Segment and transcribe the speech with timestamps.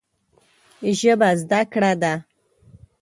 [0.99, 2.13] ژبه زده کړه ده